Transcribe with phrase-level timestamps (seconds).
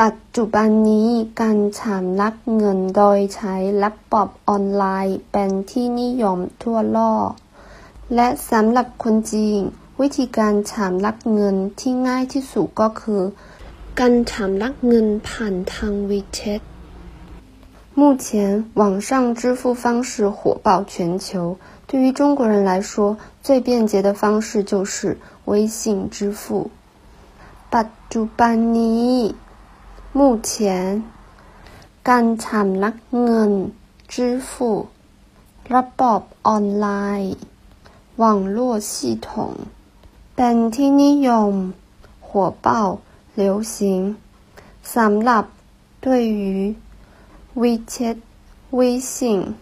[0.00, 1.08] ปัจจุบันนี้
[1.40, 7.28] การชำระเงินโดยใช้ระบบออนไลน์เป็นที่นิยมทั่วโลก
[8.14, 9.60] และสำหรับคนจีน
[10.00, 13.22] วิธีการชำระเงินที่ง่ายที่สุดก็คือ
[14.00, 16.62] การชำระเงินผ่านทาง WeChat
[18.00, 18.26] 目前
[18.80, 21.58] 网上支付方式火爆全球
[21.88, 25.18] 对于中国人来说最便捷的方式就是
[25.50, 26.70] 微信支付
[27.74, 29.12] ปัจจุบันนี้
[30.18, 30.50] 目前
[32.08, 32.90] การชำระ
[33.20, 33.52] เงิน
[34.12, 34.14] 支
[34.48, 34.50] 付
[35.74, 36.86] ระบบออนไล
[37.22, 37.36] น์
[38.22, 38.24] 网
[38.56, 38.58] 络
[38.90, 38.92] 系
[39.26, 39.28] 统
[40.36, 41.54] เป็นที่นิยม
[42.26, 42.28] 火
[42.66, 42.68] 爆
[43.40, 43.42] 流
[43.74, 43.74] 行
[44.94, 45.44] สำหรับ
[46.04, 46.74] 对于
[47.60, 48.16] WeChat
[48.76, 49.54] 微信